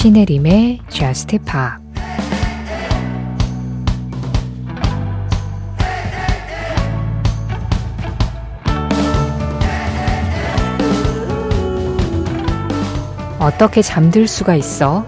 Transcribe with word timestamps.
시네림의 0.00 0.80
Just 0.88 1.36
Pop. 1.40 1.78
어떻게 13.38 13.82
잠들 13.82 14.26
수가 14.26 14.54
있어? 14.54 15.06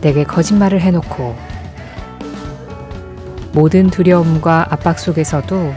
내게 0.00 0.22
거짓말을 0.22 0.80
해놓고. 0.80 1.34
모든 3.52 3.90
두려움과 3.90 4.68
압박 4.70 5.00
속에서도 5.00 5.74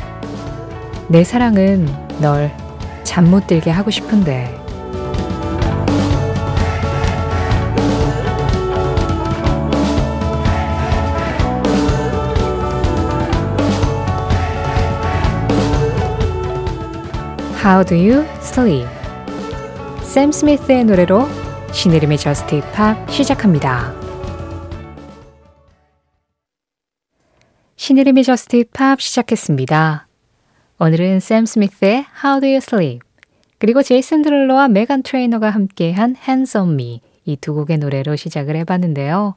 내 1.08 1.24
사랑은 1.24 1.88
널 2.22 2.52
잠 3.04 3.32
못 3.32 3.48
들게 3.48 3.72
하고 3.72 3.90
싶은데 3.90 4.65
How 17.66 17.84
do 17.84 17.96
you 17.96 18.24
sleep? 18.42 18.88
샘 20.04 20.32
스미스의 20.32 20.86
노래로 20.86 21.28
신혜림의 21.74 22.20
Just 22.20 22.58
Pop 22.58 23.10
시작합니다. 23.10 23.92
신혜림의 27.76 28.24
Just 28.24 28.58
Pop 28.58 29.02
시작했습니다. 29.02 30.08
오늘은 30.78 31.20
샘 31.20 31.48
스미스의 31.48 32.06
How 32.24 32.40
do 32.40 32.48
you 32.48 32.58
sleep? 32.58 33.00
그리고 33.58 33.82
제이슨 33.82 34.22
데룰로와 34.22 34.68
메간 34.68 35.02
트레이너가 35.02 35.50
함께한 35.50 36.18
Hands 36.22 36.56
on 36.56 36.74
Me 36.74 37.02
이 37.26 37.36
두 37.38 37.56
곡의 37.56 37.80
노래로 37.80 38.16
시작을 38.16 38.56
해봤는데요. 38.58 39.34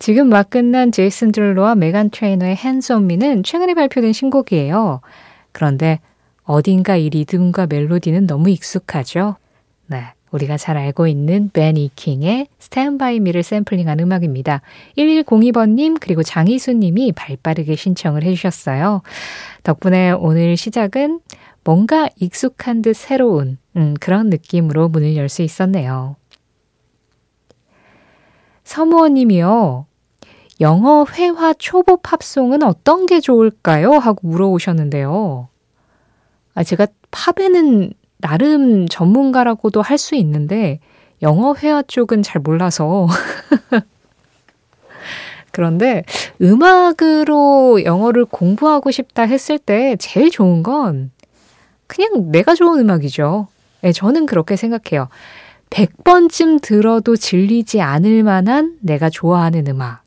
지금 0.00 0.28
막 0.28 0.50
끝난 0.50 0.90
제이슨 0.90 1.30
데룰로와 1.30 1.76
메간 1.76 2.10
트레이너의 2.10 2.56
Hands 2.56 2.92
on 2.92 3.04
Me는 3.04 3.44
최근에 3.44 3.74
발표된 3.74 4.12
신곡이에요. 4.12 5.02
그런데 5.52 6.00
어딘가 6.50 6.96
이 6.96 7.08
리듬과 7.10 7.68
멜로디는 7.68 8.26
너무 8.26 8.50
익숙하죠? 8.50 9.36
네. 9.86 10.14
우리가 10.32 10.56
잘 10.56 10.76
알고 10.76 11.06
있는 11.06 11.50
벤 11.52 11.76
이킹의 11.76 12.48
Stand 12.60 12.98
By 12.98 13.16
Me를 13.16 13.42
샘플링한 13.44 14.00
음악입니다. 14.00 14.60
1102번님 14.98 15.98
그리고 16.00 16.22
장희수님이 16.24 17.12
발빠르게 17.12 17.76
신청을 17.76 18.24
해주셨어요. 18.24 19.02
덕분에 19.62 20.10
오늘 20.12 20.56
시작은 20.56 21.20
뭔가 21.62 22.08
익숙한 22.16 22.82
듯 22.82 22.94
새로운 22.94 23.58
음, 23.76 23.94
그런 24.00 24.28
느낌으로 24.28 24.88
문을 24.88 25.16
열 25.16 25.28
수 25.28 25.42
있었네요. 25.42 26.16
서무원님이요. 28.64 29.86
영어 30.60 31.06
회화 31.12 31.52
초보 31.54 31.96
팝송은 31.96 32.62
어떤 32.64 33.06
게 33.06 33.20
좋을까요? 33.20 33.92
하고 33.92 34.26
물어보셨는데요. 34.28 35.49
아, 36.60 36.62
제가 36.62 36.86
팝에는 37.10 37.90
나름 38.18 38.86
전문가라고도 38.86 39.80
할 39.80 39.96
수 39.96 40.14
있는데 40.16 40.78
영어 41.22 41.54
회화 41.54 41.82
쪽은 41.82 42.22
잘 42.22 42.42
몰라서 42.42 43.08
그런데 45.52 46.04
음악으로 46.40 47.82
영어를 47.84 48.26
공부하고 48.26 48.90
싶다 48.90 49.22
했을 49.22 49.58
때 49.58 49.96
제일 49.98 50.30
좋은 50.30 50.62
건 50.62 51.10
그냥 51.86 52.30
내가 52.30 52.54
좋은 52.54 52.78
음악이죠. 52.78 53.48
네, 53.80 53.92
저는 53.92 54.26
그렇게 54.26 54.56
생각해요. 54.56 55.08
100번쯤 55.70 56.60
들어도 56.60 57.16
질리지 57.16 57.80
않을 57.80 58.22
만한 58.22 58.76
내가 58.80 59.08
좋아하는 59.08 59.66
음악. 59.66 60.02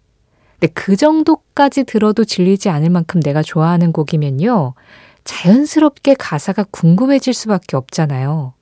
근데 0.59 0.71
그 0.73 0.95
정도까지 0.95 1.85
들어도 1.85 2.25
질리지 2.25 2.69
않을 2.69 2.91
만큼 2.91 3.21
내가 3.21 3.41
좋아하는 3.41 3.91
곡이면요. 3.91 4.75
자연스럽게 5.23 6.15
가사가 6.15 6.65
궁금해질 6.71 7.33
수밖에 7.33 7.77
없잖아요. 7.77 8.53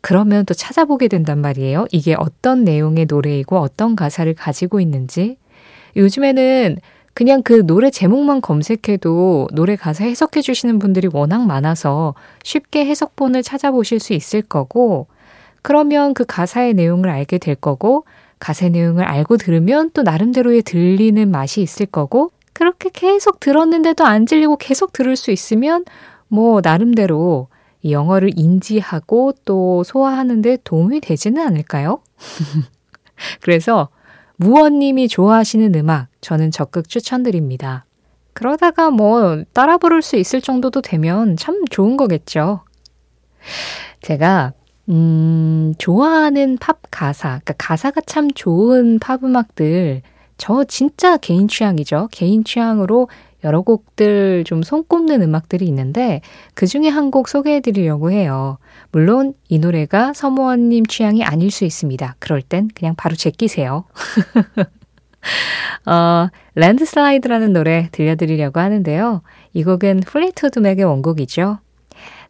그러면 0.00 0.44
또 0.44 0.54
찾아보게 0.54 1.08
된단 1.08 1.40
말이에요. 1.40 1.86
이게 1.90 2.14
어떤 2.16 2.64
내용의 2.64 3.06
노래이고 3.06 3.58
어떤 3.58 3.96
가사를 3.96 4.32
가지고 4.34 4.80
있는지. 4.80 5.36
요즘에는 5.96 6.78
그냥 7.12 7.42
그 7.42 7.66
노래 7.66 7.90
제목만 7.90 8.42
검색해도 8.42 9.48
노래 9.52 9.74
가사 9.74 10.04
해석해 10.04 10.42
주시는 10.42 10.78
분들이 10.78 11.08
워낙 11.10 11.46
많아서 11.46 12.14
쉽게 12.44 12.84
해석본을 12.84 13.42
찾아보실 13.42 14.00
수 14.00 14.12
있을 14.12 14.42
거고, 14.42 15.06
그러면 15.62 16.12
그 16.12 16.24
가사의 16.26 16.74
내용을 16.74 17.08
알게 17.08 17.38
될 17.38 17.54
거고, 17.54 18.04
가사의 18.38 18.70
내용을 18.70 19.02
알고 19.02 19.38
들으면 19.38 19.90
또 19.94 20.02
나름대로의 20.02 20.62
들리는 20.62 21.30
맛이 21.30 21.62
있을 21.62 21.86
거고, 21.86 22.30
그렇게 22.56 22.88
계속 22.90 23.38
들었는데도 23.38 24.06
안 24.06 24.24
질리고 24.24 24.56
계속 24.56 24.94
들을 24.94 25.14
수 25.14 25.30
있으면 25.30 25.84
뭐 26.26 26.62
나름대로 26.64 27.48
영어를 27.84 28.30
인지하고 28.34 29.34
또 29.44 29.84
소화하는데 29.84 30.60
도움이 30.64 31.00
되지는 31.00 31.46
않을까요? 31.46 32.00
그래서 33.42 33.90
무원님이 34.36 35.06
좋아하시는 35.08 35.74
음악 35.74 36.08
저는 36.22 36.50
적극 36.50 36.88
추천드립니다. 36.88 37.84
그러다가 38.32 38.90
뭐 38.90 39.44
따라 39.52 39.76
부를 39.76 40.00
수 40.00 40.16
있을 40.16 40.40
정도도 40.40 40.80
되면 40.80 41.36
참 41.36 41.62
좋은 41.66 41.98
거겠죠. 41.98 42.64
제가 44.00 44.54
음, 44.88 45.74
좋아하는 45.76 46.56
팝 46.56 46.78
가사, 46.90 47.28
그러니까 47.28 47.52
가사가 47.58 48.00
참 48.06 48.30
좋은 48.30 48.98
팝 48.98 49.22
음악들 49.24 50.00
저 50.38 50.64
진짜 50.64 51.16
개인 51.16 51.48
취향이죠. 51.48 52.08
개인 52.12 52.44
취향으로 52.44 53.08
여러 53.44 53.62
곡들 53.62 54.44
좀 54.44 54.62
손꼽는 54.62 55.22
음악들이 55.22 55.66
있는데 55.66 56.20
그 56.54 56.66
중에 56.66 56.88
한 56.88 57.10
곡 57.10 57.28
소개해 57.28 57.60
드리려고 57.60 58.10
해요. 58.10 58.58
물론 58.90 59.34
이 59.48 59.58
노래가 59.58 60.12
서무원님 60.12 60.86
취향이 60.86 61.22
아닐 61.24 61.50
수 61.50 61.64
있습니다. 61.64 62.16
그럴 62.18 62.42
땐 62.42 62.68
그냥 62.74 62.94
바로 62.96 63.14
제끼세요. 63.14 63.84
어, 65.86 66.28
Landslide라는 66.54 67.52
노래 67.52 67.88
들려드리려고 67.92 68.60
하는데요. 68.60 69.22
이 69.52 69.64
곡은 69.64 70.00
플리트우드 70.00 70.58
맥의 70.58 70.84
원곡이죠. 70.84 71.58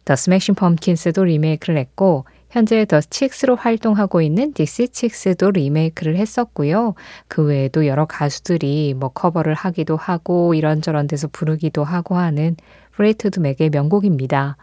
더 0.05 0.15
스매싱 0.15 0.55
펌킨스도 0.55 1.23
리메이크를 1.25 1.77
했고 1.77 2.25
현재 2.49 2.85
더 2.85 3.01
칙스로 3.01 3.55
활동하고 3.55 4.21
있는 4.21 4.53
딕시 4.53 4.93
칙스도 4.93 5.51
리메이크를 5.51 6.15
했었고요. 6.15 6.95
그 7.27 7.43
외에도 7.43 7.85
여러 7.85 8.05
가수들이 8.05 8.93
뭐 8.95 9.09
커버를 9.09 9.53
하기도 9.53 9.97
하고 9.97 10.53
이런저런 10.53 11.07
데서 11.07 11.27
부르기도 11.27 11.83
하고 11.83 12.15
하는 12.15 12.55
플리트우드 12.91 13.39
맥의 13.39 13.69
명곡입니다. 13.71 14.57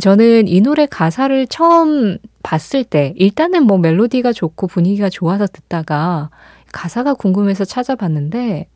저는 0.00 0.48
이 0.48 0.60
노래 0.62 0.86
가사를 0.86 1.46
처음 1.48 2.16
봤을 2.42 2.82
때 2.82 3.12
일단은 3.16 3.64
뭐 3.64 3.76
멜로디가 3.76 4.32
좋고 4.32 4.66
분위기가 4.66 5.10
좋아서 5.10 5.46
듣다가 5.46 6.30
가사가 6.72 7.12
궁금해서 7.14 7.66
찾아봤는데 7.66 8.68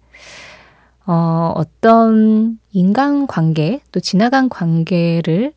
어, 1.07 1.53
어떤 1.55 2.59
인간 2.73 3.27
관계 3.27 3.81
또 3.93 4.01
지나간 4.01 4.49
관계를 4.51 5.53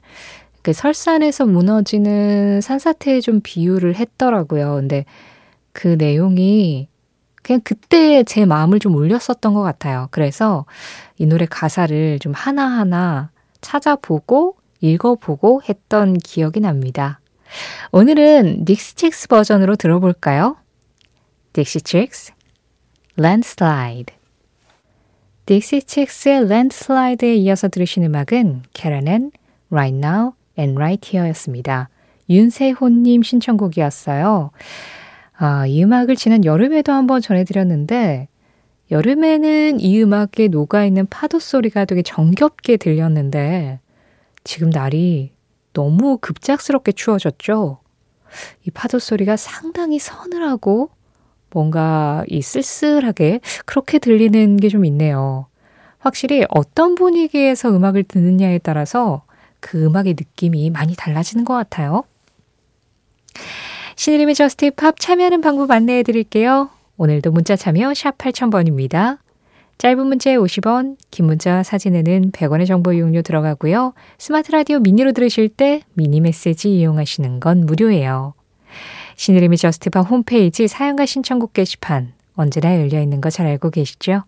그 0.69 0.73
설산에서 0.73 1.47
무너지는 1.47 2.61
산사태에 2.61 3.21
좀 3.21 3.39
비유를 3.41 3.95
했더라고요. 3.95 4.75
근데 4.75 5.03
그 5.71 5.95
내용이 5.97 6.87
그냥 7.41 7.59
그때 7.63 8.21
제 8.23 8.45
마음을 8.45 8.77
좀 8.77 8.93
울렸었던 8.93 9.55
것 9.55 9.63
같아요. 9.63 10.09
그래서 10.11 10.67
이 11.17 11.25
노래 11.25 11.47
가사를 11.47 12.19
좀 12.19 12.33
하나하나 12.33 13.31
찾아보고 13.61 14.57
읽어보고 14.81 15.63
했던 15.67 16.13
기억이 16.13 16.59
납니다. 16.59 17.19
오늘은 17.91 18.65
딕시 18.67 18.95
칙스 18.95 19.27
버전으로 19.27 19.75
들어볼까요? 19.75 20.55
딕시 21.57 21.81
칙스 21.81 22.33
Landslide 23.17 24.15
딕시 25.49 25.81
칙스의 25.81 26.43
Landslide에 26.43 27.33
이어서 27.37 27.69
들으신 27.69 28.03
음악은 28.03 28.61
케렌 28.73 29.10
앤 29.10 29.31
Right 29.71 29.97
Now 29.97 30.33
Here였습니다. 30.59 31.89
윤세호님 32.29 33.23
신청곡이었어요. 33.23 34.51
아, 35.37 35.65
이 35.65 35.83
음악을 35.83 36.15
지난 36.15 36.43
여름에도 36.45 36.91
한번 36.91 37.21
전해드렸는데, 37.21 38.27
여름에는 38.91 39.79
이 39.79 40.01
음악에 40.03 40.47
녹아있는 40.49 41.07
파도 41.07 41.39
소리가 41.39 41.85
되게 41.85 42.01
정겹게 42.01 42.77
들렸는데, 42.77 43.79
지금 44.43 44.69
날이 44.69 45.31
너무 45.73 46.17
급작스럽게 46.17 46.91
추워졌죠? 46.93 47.79
이 48.65 48.71
파도 48.71 48.99
소리가 48.99 49.37
상당히 49.37 49.97
서늘하고 49.99 50.89
뭔가 51.51 52.23
이 52.27 52.41
쓸쓸하게 52.41 53.39
그렇게 53.65 53.97
들리는 53.99 54.57
게 54.57 54.69
좀 54.69 54.85
있네요. 54.85 55.47
확실히 55.99 56.45
어떤 56.49 56.95
분위기에서 56.95 57.75
음악을 57.75 58.03
듣느냐에 58.03 58.59
따라서 58.59 59.23
그 59.59 59.85
음악의 59.85 60.15
느낌이 60.17 60.69
많이 60.69 60.95
달라지는 60.95 61.45
것 61.45 61.53
같아요. 61.53 62.03
신의림의 63.95 64.35
저스트 64.35 64.71
팝 64.71 64.99
참여하는 64.99 65.41
방법 65.41 65.71
안내해 65.71 66.03
드릴게요. 66.03 66.69
오늘도 66.97 67.31
문자 67.31 67.55
참여 67.55 67.93
샵 67.93 68.17
8000번입니다. 68.17 69.17
짧은 69.77 70.07
문자에 70.07 70.35
50원, 70.35 70.97
긴 71.09 71.25
문자 71.25 71.63
사진에는 71.63 72.31
100원의 72.31 72.67
정보 72.67 72.91
이용료 72.91 73.21
들어가고요. 73.21 73.93
스마트 74.17 74.51
라디오 74.51 74.79
미니로 74.79 75.13
들으실 75.13 75.47
때 75.49 75.81
미니 75.93 76.19
메시지 76.19 76.69
이용하시는 76.77 77.39
건 77.39 77.65
무료예요. 77.65 78.33
신혜림의 79.15 79.57
저스트 79.57 79.89
팝 79.89 80.01
홈페이지 80.01 80.67
사연과 80.67 81.05
신청곡 81.05 81.53
게시판 81.53 82.13
언제나 82.35 82.77
열려 82.79 83.01
있는 83.01 83.19
거 83.21 83.29
잘 83.29 83.45
알고 83.47 83.69
계시죠? 83.69 84.23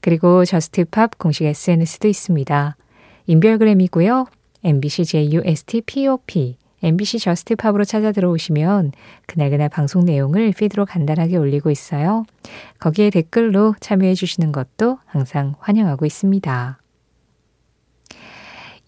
그리고 0.00 0.44
저스트 0.44 0.84
팝 0.86 1.18
공식 1.18 1.44
SNS도 1.44 2.08
있습니다. 2.08 2.76
인별그램이고요. 3.26 4.26
MBC 4.64 5.04
JUSTPOP 5.04 6.56
MBC 6.82 7.18
저스트 7.18 7.56
팝으로 7.56 7.84
찾아 7.84 8.12
들어오시면 8.12 8.92
그날그날 9.26 9.68
방송 9.68 10.04
내용을 10.04 10.52
피드로 10.52 10.84
간단하게 10.84 11.36
올리고 11.36 11.70
있어요. 11.70 12.24
거기에 12.78 13.10
댓글로 13.10 13.74
참여해 13.80 14.14
주시는 14.14 14.52
것도 14.52 14.98
항상 15.06 15.54
환영하고 15.60 16.04
있습니다. 16.04 16.78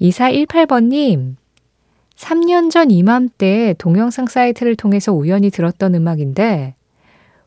2418번님, 0.01 1.37
3년 2.17 2.71
전 2.71 2.91
이맘때 2.91 3.75
동영상 3.79 4.27
사이트를 4.27 4.77
통해서 4.77 5.13
우연히 5.13 5.49
들었던 5.49 5.95
음악인데, 5.95 6.75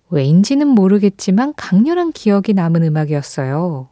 왜인지는 0.09 0.67
모르겠지만 0.67 1.53
강렬한 1.55 2.11
기억이 2.11 2.55
남은 2.55 2.83
음악이었어요. 2.83 3.89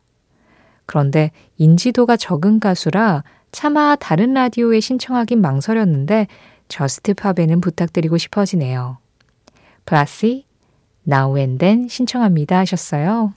그런데 0.88 1.30
인지도가 1.58 2.18
적은 2.18 2.60
가수라 2.60 3.24
차마 3.52 3.96
다른 3.96 4.34
라디오에 4.34 4.80
신청하긴 4.80 5.42
망설였는데 5.42 6.28
저스트 6.68 7.14
팝에는 7.14 7.62
부탁드리고 7.62 8.18
싶어지네요. 8.18 8.98
플라시 9.86 10.46
Now 11.08 11.38
and 11.38 11.58
Then 11.58 11.88
신청합니다 11.88 12.58
하셨어요. 12.60 13.34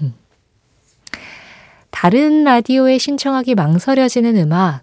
다른 1.90 2.44
라디오에 2.44 2.98
신청하기 2.98 3.54
망설여지는 3.54 4.36
음악 4.36 4.82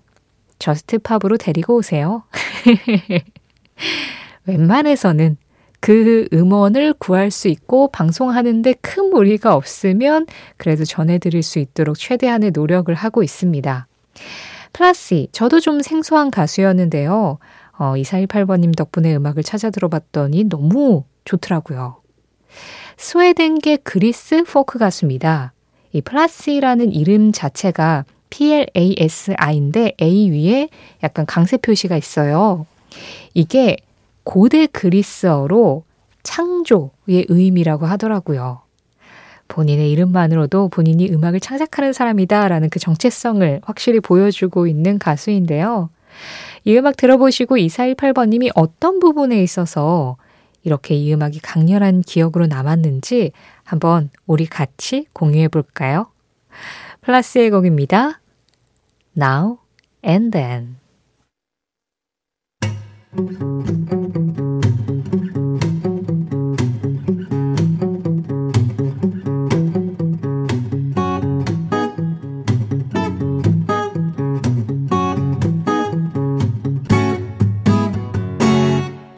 저스트 0.60 1.00
팝으로 1.00 1.38
데리고 1.38 1.76
오세요. 1.76 2.24
웬만해서는 4.46 5.38
그 5.82 6.28
음원을 6.32 6.94
구할 6.94 7.32
수 7.32 7.48
있고 7.48 7.90
방송하는데 7.90 8.74
큰 8.82 9.10
무리가 9.10 9.56
없으면 9.56 10.28
그래도 10.58 10.86
전해드릴 10.86 11.42
수 11.42 11.60
있도록 11.60 11.98
최대한의 11.98 12.52
노력을 12.52 12.94
하고 12.94 13.24
있습니다. 13.24 13.88
플라시, 14.74 15.28
저도 15.32 15.60
좀 15.60 15.82
생소한 15.82 16.32
가수였는데요. 16.32 17.40
어, 17.78 17.94
2418번님 17.96 18.76
덕분에 18.76 19.16
음악을 19.16 19.44
찾아 19.44 19.70
들어봤더니 19.70 20.46
너무 20.46 21.04
좋더라고요. 21.26 21.98
스웨덴계 22.98 23.78
그리스 23.78 24.44
포크 24.44 24.78
가수입니다. 24.78 25.54
이 25.94 26.02
플라시라는 26.02 26.92
이름 26.92 27.32
자체가 27.32 28.06
PLASI인데 28.30 29.96
A 30.02 30.32
위에 30.32 30.70
약간 31.04 31.26
강세 31.26 31.58
표시가 31.58 31.98
있어요. 31.98 32.66
이게 33.34 33.78
고대 34.24 34.68
그리스어로 34.68 35.84
창조의 36.24 37.26
의미라고 37.28 37.86
하더라고요. 37.86 38.62
본인의 39.52 39.92
이름만으로도 39.92 40.70
본인이 40.70 41.10
음악을 41.10 41.42
창작하는 41.42 41.92
사람이다 41.92 42.48
라는 42.48 42.70
그 42.70 42.80
정체성을 42.80 43.62
확실히 43.64 44.00
보여주고 44.00 44.66
있는 44.66 44.98
가수인데요. 44.98 45.90
이 46.64 46.78
음악 46.78 46.96
들어보시고 46.96 47.58
2418번님이 47.58 48.52
어떤 48.56 49.00
부분에 49.00 49.44
있어서 49.44 50.16
이렇게 50.64 50.96
이 50.96 51.14
음악이 51.14 51.42
강렬한 51.42 52.02
기억으로 52.02 52.48
남았는지 52.48 53.32
한번 53.64 54.10
우리 54.26 54.46
같이 54.46 55.06
공유해 55.12 55.50
볼까요? 55.50 56.08
플라스의 57.02 57.50
곡입니다. 57.50 58.22
Now 59.18 59.58
and 60.06 60.32
Then. 60.32 60.78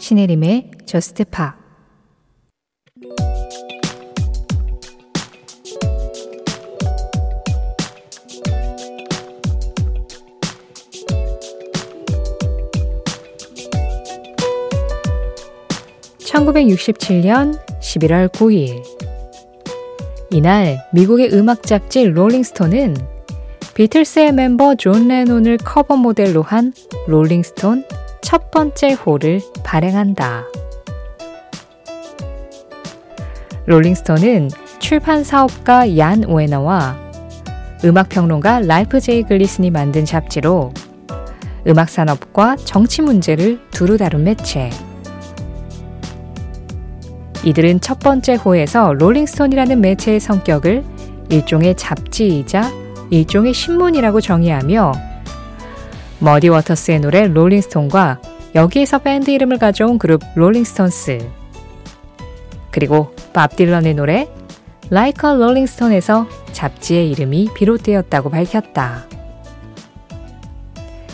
신혜림의 0.03 0.71
저스트 0.85 1.23
팝 1.23 1.55
(1967년 16.19 17.57
11월 17.79 18.27
9일) 18.27 18.83
이날 20.31 20.85
미국의 20.91 21.31
음악 21.31 21.63
잡지 21.63 22.03
롤링스톤은 22.03 22.97
비틀스의 23.73 24.33
멤버 24.33 24.75
존 24.75 25.07
레논을 25.07 25.55
커버 25.59 25.95
모델로 25.95 26.41
한 26.41 26.73
롤링스톤 27.07 27.85
첫 28.33 28.49
번째 28.49 28.93
호를 28.93 29.41
발행한다. 29.63 30.45
롤링스톤은 33.67 34.49
출판 34.79 35.23
사업가 35.23 35.95
얀 35.99 36.23
웨너와 36.25 36.97
음악평론가 37.85 38.61
랄프 38.61 39.01
제이 39.01 39.21
글리슨이 39.21 39.69
만든 39.69 40.03
잡지로 40.03 40.73
음악 41.67 41.89
산업과 41.89 42.55
정치 42.55 43.03
문제를 43.03 43.59
두루 43.69 43.99
다룬 43.99 44.23
매체. 44.23 44.71
이들은 47.43 47.81
첫 47.81 47.99
번째 47.99 48.33
호에서 48.33 48.93
롤링스톤이라는 48.93 49.79
매체의 49.79 50.19
성격을 50.19 50.83
일종의 51.29 51.75
잡지이자 51.75 52.71
일종의 53.11 53.53
신문이라고 53.53 54.21
정의하며 54.21 55.12
머디 56.23 56.47
워터스의 56.47 57.01
노래 57.01 57.27
롤링스톤과 57.27 58.21
여기에서 58.55 58.99
밴드 58.99 59.29
이름을 59.29 59.57
가져온 59.57 59.97
그룹 59.97 60.21
롤링스톤스 60.35 61.29
그리고 62.71 63.13
밥 63.33 63.57
딜런의 63.57 63.95
노래 63.95 64.29
Like 64.89 65.29
a 65.29 65.35
Rolling 65.35 65.69
Stone에서 65.69 66.25
잡지의 66.53 67.11
이름이 67.11 67.49
비롯되었다고 67.55 68.29
밝혔다. 68.29 69.03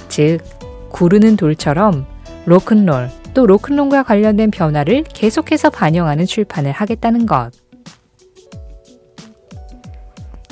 즉, 0.09 0.41
구르는 0.89 1.37
돌처럼 1.37 2.05
로큰롤 2.45 3.09
또 3.33 3.47
로큰롤과 3.47 4.03
관련된 4.03 4.51
변화를 4.51 5.03
계속해서 5.03 5.71
반영하는 5.71 6.27
출판을 6.27 6.71
하겠다는 6.71 7.25
것. 7.25 7.49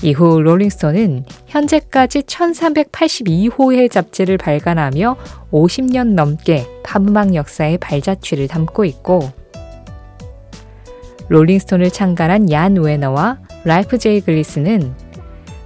이후 0.01 0.41
롤링스톤은 0.41 1.25
현재까지 1.47 2.21
1382호의 2.23 3.89
잡지를 3.89 4.37
발간하며 4.37 5.17
50년 5.51 6.13
넘게 6.13 6.65
팝음악 6.83 7.35
역사의 7.35 7.77
발자취를 7.79 8.47
담고 8.47 8.85
있고 8.85 9.31
롤링스톤을 11.29 11.91
창간한 11.91 12.51
얀 12.51 12.77
웨너와 12.77 13.39
랄프 13.63 13.97
제이 13.97 14.21
글리슨은 14.21 14.93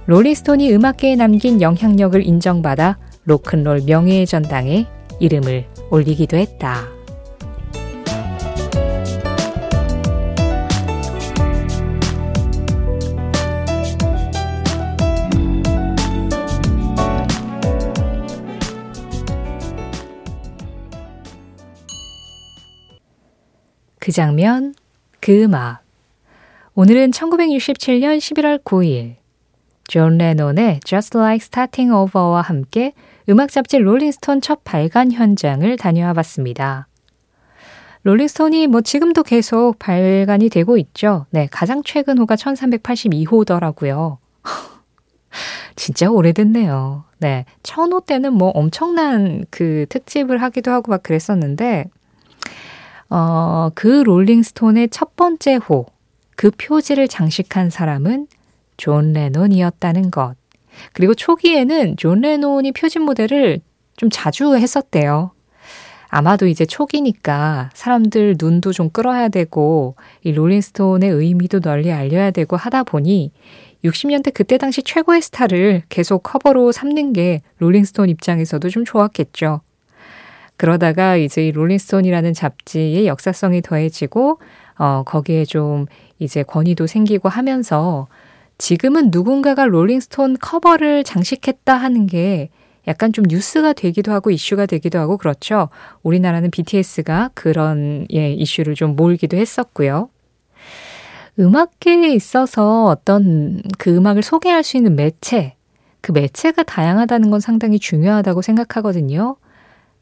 롤링스톤이 0.06 0.72
음악계에 0.72 1.16
남긴 1.16 1.60
영향력을 1.60 2.24
인정받아 2.26 2.98
로큰롤 3.24 3.82
명예의 3.86 4.26
전당에 4.26 4.86
이름을 5.20 5.66
올리기도 5.90 6.36
했다. 6.36 7.01
그 24.02 24.10
장면, 24.10 24.74
그 25.20 25.44
음악. 25.44 25.78
오늘은 26.74 27.12
1967년 27.12 28.18
11월 28.18 28.60
9일 28.64 29.14
존 29.84 30.18
레논의 30.18 30.80
Just 30.84 31.16
Like 31.16 31.44
Starting 31.44 31.92
Over와 31.92 32.40
함께 32.40 32.94
음악 33.28 33.52
잡지 33.52 33.78
롤링스톤 33.78 34.40
첫 34.40 34.64
발간 34.64 35.12
현장을 35.12 35.76
다녀와 35.76 36.14
봤습니다. 36.14 36.88
롤링스톤이 38.02 38.66
뭐 38.66 38.80
지금도 38.80 39.22
계속 39.22 39.78
발간이 39.78 40.48
되고 40.48 40.76
있죠. 40.78 41.26
네, 41.30 41.46
가장 41.52 41.84
최근 41.84 42.18
호가 42.18 42.34
1382호더라고요. 42.34 44.16
진짜 45.76 46.10
오래됐네요. 46.10 47.04
네, 47.20 47.44
천호 47.62 48.00
때는 48.00 48.32
뭐 48.32 48.48
엄청난 48.48 49.44
그 49.50 49.86
특집을 49.88 50.42
하기도 50.42 50.72
하고 50.72 50.90
막 50.90 51.04
그랬었는데 51.04 51.84
어, 53.14 53.70
그 53.74 53.88
롤링스톤의 54.06 54.88
첫 54.88 55.16
번째 55.16 55.56
호, 55.56 55.84
그 56.34 56.50
표지를 56.50 57.08
장식한 57.08 57.68
사람은 57.68 58.26
존 58.78 59.12
레논이었다는 59.12 60.10
것. 60.10 60.34
그리고 60.94 61.12
초기에는 61.14 61.98
존 61.98 62.22
레논이 62.22 62.72
표지 62.72 62.98
모델을 62.98 63.60
좀 63.96 64.08
자주 64.10 64.56
했었대요. 64.56 65.32
아마도 66.08 66.46
이제 66.46 66.64
초기니까 66.64 67.68
사람들 67.74 68.36
눈도 68.40 68.72
좀 68.72 68.88
끌어야 68.88 69.28
되고 69.28 69.94
이 70.22 70.32
롤링스톤의 70.32 71.10
의미도 71.10 71.60
널리 71.60 71.92
알려야 71.92 72.30
되고 72.30 72.56
하다 72.56 72.84
보니 72.84 73.30
60년대 73.84 74.32
그때 74.32 74.56
당시 74.56 74.82
최고의 74.82 75.20
스타를 75.20 75.82
계속 75.90 76.22
커버로 76.22 76.72
삼는 76.72 77.12
게 77.12 77.42
롤링스톤 77.58 78.08
입장에서도 78.08 78.66
좀 78.70 78.86
좋았겠죠. 78.86 79.60
그러다가 80.62 81.16
이제 81.16 81.44
이 81.44 81.50
롤링스톤이라는 81.50 82.34
잡지의 82.34 83.08
역사성이 83.08 83.62
더해지고 83.62 84.38
어 84.78 85.02
거기에 85.04 85.44
좀 85.44 85.86
이제 86.20 86.44
권위도 86.44 86.86
생기고 86.86 87.28
하면서 87.28 88.06
지금은 88.58 89.08
누군가가 89.10 89.66
롤링스톤 89.66 90.36
커버를 90.40 91.02
장식했다 91.02 91.74
하는 91.74 92.06
게 92.06 92.48
약간 92.86 93.12
좀 93.12 93.24
뉴스가 93.28 93.72
되기도 93.72 94.12
하고 94.12 94.30
이슈가 94.30 94.66
되기도 94.66 95.00
하고 95.00 95.16
그렇죠. 95.16 95.68
우리나라는 96.04 96.52
BTS가 96.52 97.30
그런 97.34 98.06
예, 98.14 98.30
이슈를 98.30 98.76
좀 98.76 98.94
몰기도 98.94 99.36
했었고요. 99.36 100.10
음악계에 101.40 102.14
있어서 102.14 102.84
어떤 102.86 103.62
그 103.78 103.92
음악을 103.96 104.22
소개할 104.22 104.62
수 104.62 104.76
있는 104.76 104.94
매체, 104.94 105.56
그 106.00 106.12
매체가 106.12 106.62
다양하다는 106.62 107.32
건 107.32 107.40
상당히 107.40 107.80
중요하다고 107.80 108.42
생각하거든요. 108.42 109.38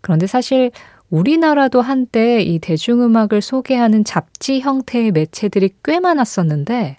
그런데 0.00 0.26
사실 0.26 0.71
우리나라도 1.11 1.83
한때 1.83 2.40
이 2.40 2.59
대중음악을 2.59 3.42
소개하는 3.42 4.04
잡지 4.04 4.61
형태의 4.61 5.11
매체들이 5.11 5.71
꽤 5.85 6.00
많았었는데 6.00 6.99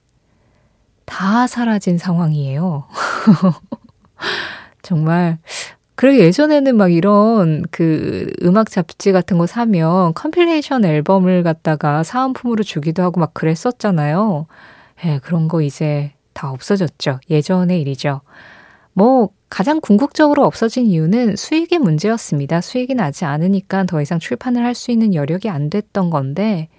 다 1.06 1.48
사라진 1.48 1.98
상황이에요. 1.98 2.88
정말 4.82 5.40
그리고 5.96 6.24
예전에는 6.24 6.78
막 6.78 6.92
이런 6.92 7.64
그 7.70 8.32
음악 8.44 8.70
잡지 8.70 9.12
같은 9.12 9.38
거 9.38 9.46
사면 9.46 10.14
컴필레이션 10.14 10.84
앨범을 10.84 11.44
갖다가 11.44 12.04
사은품으로 12.04 12.64
주기도 12.64 13.04
하고 13.04 13.20
막 13.20 13.34
그랬었잖아요. 13.34 14.48
예, 15.06 15.20
그런 15.20 15.48
거 15.48 15.62
이제 15.62 16.14
다 16.34 16.50
없어졌죠. 16.50 17.20
예전의 17.30 17.80
일이죠. 17.82 18.22
뭐 18.94 19.30
가장 19.52 19.82
궁극적으로 19.82 20.46
없어진 20.46 20.86
이유는 20.86 21.36
수익의 21.36 21.80
문제였습니다. 21.80 22.62
수익이 22.62 22.96
나지 22.96 23.26
않으니까 23.26 23.84
더 23.84 24.02
이상 24.02 24.18
출판을 24.18 24.64
할 24.64 24.74
수 24.74 24.92
있는 24.92 25.14
여력이 25.14 25.50
안 25.50 25.70
됐던 25.70 26.10
건데 26.10 26.70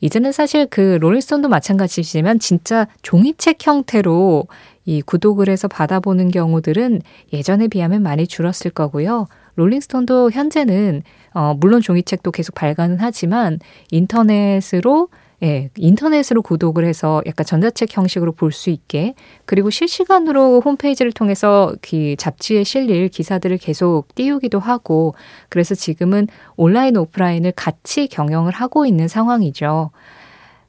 이제는 0.00 0.30
사실 0.30 0.66
그 0.70 0.98
롤링스톤도 1.00 1.48
마찬가지지만 1.48 2.38
진짜 2.38 2.86
종이책 3.02 3.66
형태로 3.66 4.46
이 4.84 5.02
구독을 5.02 5.48
해서 5.48 5.66
받아보는 5.66 6.30
경우들은 6.30 7.02
예전에 7.32 7.66
비하면 7.66 8.02
많이 8.02 8.26
줄었을 8.28 8.70
거고요. 8.70 9.26
롤링스톤도 9.56 10.30
현재는 10.30 11.02
어 11.32 11.54
물론 11.58 11.80
종이책도 11.80 12.30
계속 12.30 12.54
발간은 12.54 12.98
하지만 13.00 13.58
인터넷으로 13.90 15.08
예, 15.44 15.68
인터넷으로 15.76 16.40
구독을 16.42 16.84
해서 16.86 17.22
약간 17.26 17.44
전자책 17.44 17.94
형식으로 17.96 18.32
볼 18.32 18.50
수 18.50 18.70
있게 18.70 19.14
그리고 19.44 19.68
실시간으로 19.68 20.60
홈페이지를 20.60 21.12
통해서 21.12 21.74
그 21.82 22.14
잡지에 22.16 22.64
실릴 22.64 23.08
기사들을 23.08 23.58
계속 23.58 24.14
띄우기도 24.14 24.58
하고 24.58 25.14
그래서 25.48 25.74
지금은 25.74 26.28
온라인 26.56 26.96
오프라인을 26.96 27.52
같이 27.52 28.06
경영을 28.06 28.52
하고 28.52 28.86
있는 28.86 29.08
상황이죠. 29.08 29.90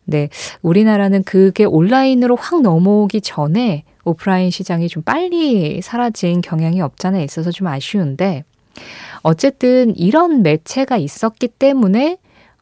네, 0.06 0.30
우리나라는 0.62 1.24
그게 1.24 1.64
온라인으로 1.64 2.36
확 2.36 2.62
넘어오기 2.62 3.22
전에 3.22 3.84
오프라인 4.04 4.52
시장이 4.52 4.88
좀 4.88 5.04
빨리 5.04 5.82
사라진 5.82 6.42
경향이 6.42 6.82
없잖아 6.82 7.20
있어서 7.22 7.52
좀 7.52 7.68
아쉬운데 7.68 8.44
어쨌든 9.22 9.96
이런 9.96 10.44
매체가 10.44 10.98
있었기 10.98 11.48
때문에 11.48 12.18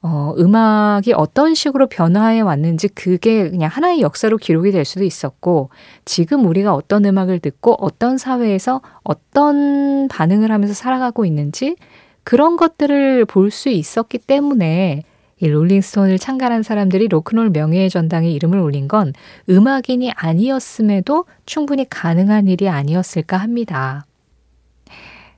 어, 0.06 0.34
음악이 0.38 1.14
어떤 1.14 1.54
식으로 1.56 1.88
변화해 1.88 2.42
왔는지 2.42 2.90
그게 2.90 3.50
그냥 3.50 3.70
하나의 3.72 4.02
역사로 4.02 4.38
기록이 4.38 4.72
될 4.72 4.84
수도 4.84 5.06
있었고, 5.06 5.70
지금 6.06 6.46
우리가 6.46 6.76
어떤 6.76 7.06
음악을 7.06 7.40
듣고 7.40 7.78
어떤 7.80 8.18
사회에서 8.18 8.82
어떤 9.04 10.10
반응을 10.10 10.52
하면서 10.52 10.74
살아가고 10.74 11.26
있는지 11.26 11.78
그런 12.26 12.58
것들을 12.58 13.26
볼 13.26 13.50
수 13.52 13.70
있었기 13.70 14.18
때문에 14.20 15.04
이 15.40 15.48
롤링스톤을 15.48 16.20
창간한 16.20 16.64
사람들이 16.64 17.08
로큰롤 17.08 17.50
명예의 17.52 17.90
전당에 17.90 18.30
이름을 18.32 18.60
올린 18.60 18.88
건 18.88 19.14
음악인이 19.50 20.12
아니었음에도 20.16 21.26
충분히 21.46 21.88
가능한 21.90 22.48
일이 22.48 22.68
아니었을까 22.70 23.38
합니다. 23.38 24.06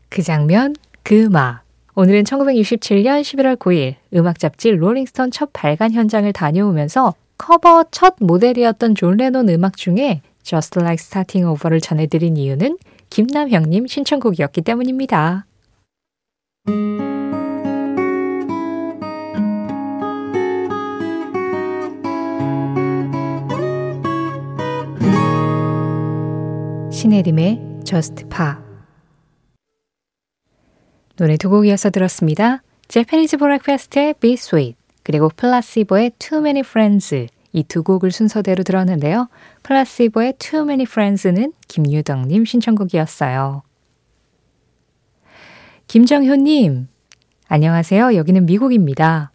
그 0.10 0.22
장면, 0.22 0.76
그 1.04 1.26
음악. 1.26 1.65
오늘은 1.98 2.24
1967년 2.26 3.22
11월 3.22 3.56
9일 3.56 3.96
음악 4.16 4.38
잡지 4.38 4.70
롤링스톤 4.70 5.32
첫 5.32 5.52
발간 5.54 5.94
현장을 5.94 6.32
다녀오면서 6.34 7.16
커버 7.38 7.86
첫 7.90 8.16
모델이었던 8.20 8.96
존 8.96 9.16
레논 9.16 9.48
음악 9.48 9.78
중에 9.78 10.22
Just 10.44 10.78
Like 10.78 11.02
Starting 11.02 11.48
Over를 11.48 11.80
전해드린 11.80 12.36
이유는 12.36 12.78
김남형님 13.10 13.88
신청곡이었기 13.88 14.62
때문입니다. 14.62 15.46
신혜림의 26.92 27.62
Just 27.86 28.26
Pa 28.28 28.65
노래 31.18 31.38
두 31.38 31.50
곡이어서 31.50 31.90
들었습니다. 31.92 32.62
제페니즈 32.88 33.38
브렉패스트의 33.38 34.16
Be 34.20 34.34
Sweet 34.34 34.76
그리고 35.04 35.30
플라시보의 35.30 36.12
Too 36.20 36.42
Many 36.42 36.60
Friends 36.60 37.28
이 37.54 37.64
두 37.64 37.84
곡을 37.84 38.12
순서대로 38.12 38.64
들었는데요. 38.64 39.30
플라시보의 39.64 40.34
Too 40.40 40.64
Many 40.64 40.84
Friends는 40.84 41.54
김유덕님 41.70 42.44
신청곡이었어요. 42.46 43.64
김정효님, 45.88 46.88
안녕하세요. 47.48 48.16
여기는 48.16 48.46
미국입니다. 48.46 49.32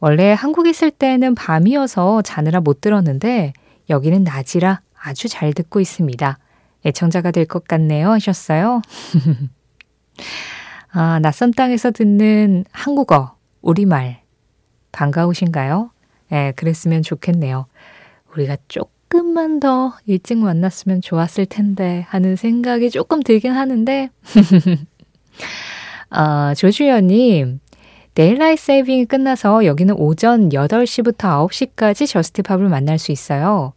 원래 0.00 0.32
한국 0.32 0.68
있을 0.68 0.90
때는 0.92 1.34
밤이어서 1.34 2.22
자느라 2.22 2.60
못 2.60 2.80
들었는데 2.80 3.54
여기는 3.90 4.22
낮이라 4.22 4.80
아주 5.00 5.28
잘 5.28 5.52
듣고 5.52 5.80
있습니다. 5.80 6.38
애청자가 6.86 7.32
될 7.32 7.46
것 7.46 7.64
같네요 7.66 8.10
하셨어요. 8.12 8.82
아, 10.90 11.18
낯선 11.20 11.50
땅에서 11.52 11.90
듣는 11.90 12.64
한국어, 12.72 13.34
우리말. 13.60 14.22
반가우신가요? 14.92 15.90
예, 16.32 16.34
네, 16.34 16.52
그랬으면 16.52 17.02
좋겠네요. 17.02 17.66
우리가 18.32 18.56
조금만 18.68 19.60
더 19.60 19.94
일찍 20.06 20.38
만났으면 20.38 21.00
좋았을 21.00 21.46
텐데 21.46 22.06
하는 22.08 22.36
생각이 22.36 22.90
조금 22.90 23.22
들긴 23.22 23.52
하는데, 23.52 24.10
아, 26.10 26.54
조주연님, 26.56 27.60
daylight 28.14 28.62
saving이 28.62 29.04
끝나서 29.04 29.64
여기는 29.64 29.94
오전 29.96 30.48
8시부터 30.48 31.48
9시까지 31.48 32.08
Just 32.08 32.32
Pop을 32.32 32.68
만날 32.68 32.98
수 32.98 33.12
있어요. 33.12 33.74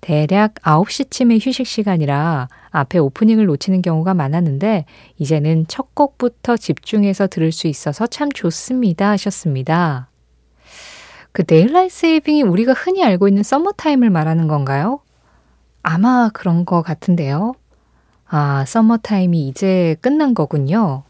대략 0.00 0.54
9시쯤의 0.54 1.44
휴식 1.44 1.66
시간이라 1.66 2.48
앞에 2.70 2.98
오프닝을 2.98 3.46
놓치는 3.46 3.82
경우가 3.82 4.14
많았는데 4.14 4.86
이제는 5.18 5.66
첫 5.68 5.94
곡부터 5.94 6.56
집중해서 6.56 7.26
들을 7.26 7.52
수 7.52 7.66
있어서 7.66 8.06
참 8.06 8.32
좋습니다 8.32 9.10
하셨습니다. 9.10 10.08
그 11.32 11.44
daylight 11.44 11.94
saving이 11.94 12.42
우리가 12.42 12.72
흔히 12.72 13.04
알고 13.04 13.28
있는 13.28 13.42
서머타임을 13.42 14.10
말하는 14.10 14.48
건가요? 14.48 15.00
아마 15.82 16.30
그런 16.32 16.64
것 16.64 16.82
같은데요. 16.82 17.54
아, 18.26 18.64
서머타임이 18.66 19.48
이제 19.48 19.96
끝난 20.00 20.34
거군요. 20.34 21.04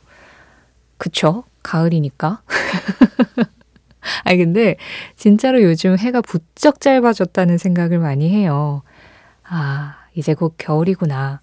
그쵸? 0.99 1.45
가을이니까. 1.63 2.43
아니, 4.25 4.39
근데 4.39 4.77
진짜로 5.17 5.63
요즘 5.63 5.97
해가 5.99 6.21
부쩍 6.21 6.81
짧아졌다는 6.81 7.59
생각을 7.59 7.99
많이 7.99 8.31
해요. 8.31 8.83
아, 9.45 9.97
이제 10.15 10.35
곧 10.35 10.55
겨울이구나. 10.59 11.41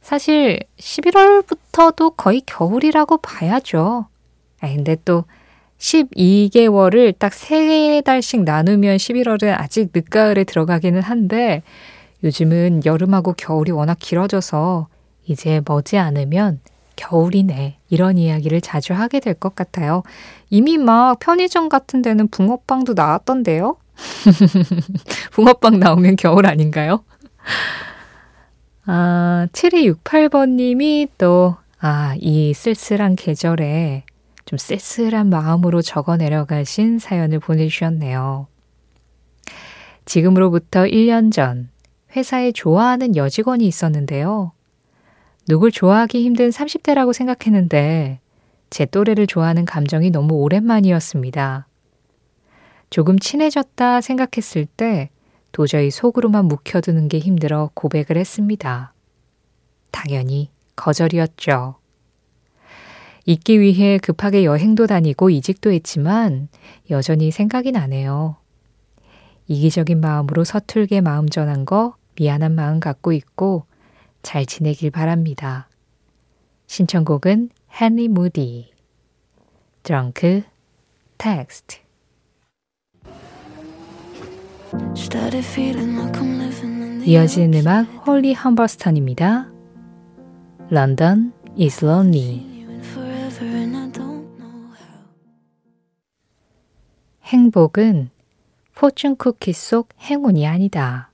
사실 0.00 0.60
11월부터도 0.78 2.16
거의 2.16 2.42
겨울이라고 2.46 3.18
봐야죠. 3.18 4.06
아, 4.60 4.66
근데 4.68 4.96
또 5.04 5.24
12개월을 5.78 7.18
딱 7.18 7.32
3달씩 7.32 8.44
나누면 8.44 8.96
11월은 8.96 9.54
아직 9.58 9.90
늦가을에 9.94 10.44
들어가기는 10.44 11.00
한데 11.00 11.62
요즘은 12.22 12.82
여름하고 12.84 13.32
겨울이 13.32 13.72
워낙 13.72 13.96
길어져서 13.98 14.88
이제 15.26 15.62
머지 15.66 15.96
않으면 15.96 16.60
겨울이네. 17.00 17.78
이런 17.88 18.18
이야기를 18.18 18.60
자주 18.60 18.92
하게 18.92 19.20
될 19.20 19.34
것 19.34 19.54
같아요. 19.54 20.02
이미 20.50 20.76
막 20.76 21.18
편의점 21.18 21.68
같은 21.70 22.02
데는 22.02 22.28
붕어빵도 22.28 22.92
나왔던데요? 22.94 23.76
붕어빵 25.32 25.78
나오면 25.78 26.16
겨울 26.16 26.46
아닌가요? 26.46 27.04
아, 28.86 29.46
7268번님이 29.52 31.08
또, 31.16 31.56
아, 31.80 32.14
이 32.18 32.52
쓸쓸한 32.52 33.16
계절에 33.16 34.04
좀 34.44 34.58
쓸쓸한 34.58 35.30
마음으로 35.30 35.80
적어 35.80 36.16
내려가신 36.16 36.98
사연을 36.98 37.38
보내주셨네요. 37.38 38.46
지금으로부터 40.04 40.84
1년 40.84 41.32
전, 41.32 41.70
회사에 42.16 42.52
좋아하는 42.52 43.14
여직원이 43.16 43.64
있었는데요. 43.66 44.52
누굴 45.50 45.72
좋아하기 45.72 46.22
힘든 46.22 46.50
30대라고 46.50 47.12
생각했는데 47.12 48.20
제 48.70 48.86
또래를 48.86 49.26
좋아하는 49.26 49.64
감정이 49.64 50.10
너무 50.10 50.34
오랜만이었습니다. 50.34 51.66
조금 52.88 53.18
친해졌다 53.18 54.00
생각했을 54.00 54.66
때 54.66 55.10
도저히 55.50 55.90
속으로만 55.90 56.44
묵혀두는 56.44 57.08
게 57.08 57.18
힘들어 57.18 57.68
고백을 57.74 58.16
했습니다. 58.16 58.92
당연히 59.90 60.50
거절이었죠. 60.76 61.74
잊기 63.26 63.58
위해 63.58 63.98
급하게 63.98 64.44
여행도 64.44 64.86
다니고 64.86 65.30
이직도 65.30 65.72
했지만 65.72 66.46
여전히 66.90 67.32
생각이 67.32 67.72
나네요. 67.72 68.36
이기적인 69.48 70.00
마음으로 70.00 70.44
서툴게 70.44 71.00
마음 71.00 71.28
전한 71.28 71.64
거 71.64 71.96
미안한 72.14 72.54
마음 72.54 72.78
갖고 72.78 73.12
있고 73.12 73.64
잘 74.22 74.46
지내길 74.46 74.90
바랍니다. 74.90 75.68
신청곡은 76.66 77.50
Henry 77.80 78.08
Moodie 78.08 78.70
drunk 79.82 80.42
text 81.18 81.78
이어지는 87.04 87.60
음악 87.60 87.82
Holly 88.06 88.34
Humberstone입니다. 88.34 89.50
London 90.70 91.32
is 91.58 91.84
lonely 91.84 92.50
행복은 97.24 98.10
fortune 98.74 99.16
cookie 99.16 99.52
속 99.52 99.88
행운이 100.00 100.46
아니다. 100.46 101.10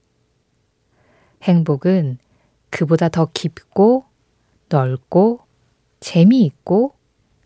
행복은 1.42 2.18
그보다 2.76 3.08
더 3.08 3.26
깊고 3.32 4.04
넓고 4.68 5.40
재미있고 6.00 6.92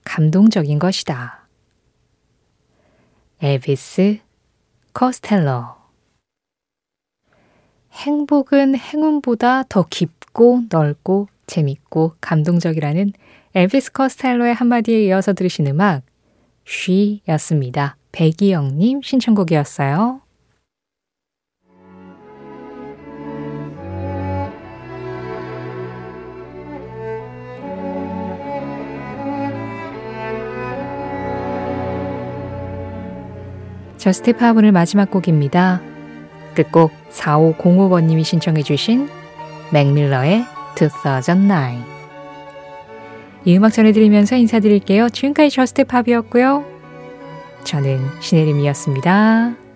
감동적인 0.02 0.80
것이다. 0.80 1.46
엘비스 3.40 4.18
커스텔러 4.92 5.76
행복은 7.92 8.74
행운보다 8.74 9.62
더 9.68 9.86
깊고 9.88 10.64
넓고 10.68 11.28
재밌고 11.46 12.16
감동적이라는 12.20 13.12
엘비스 13.54 13.92
커스텔러의 13.92 14.52
한마디에 14.52 15.04
이어서 15.04 15.32
들으신 15.32 15.68
음악 15.68 16.02
쉬였습니다. 16.64 17.96
백이영님 18.10 19.02
신청곡이었어요. 19.02 20.22
Just 34.00 34.32
Pop 34.32 34.47
오늘 34.47 34.72
마지막 34.72 35.10
곡입니다. 35.10 35.82
끝곡 36.54 36.90
4505번님이 37.10 38.24
신청해 38.24 38.62
주신 38.62 39.10
Mac 39.74 39.94
Miller의 39.94 40.46
2009 40.74 41.20
이 43.44 43.56
음악 43.58 43.74
전해드리면서 43.74 44.36
인사드릴게요. 44.36 45.10
지금까지 45.10 45.50
Just 45.50 45.84
Pop이었고요. 45.84 46.64
저는 47.64 48.00
신혜림이었습니다. 48.20 49.69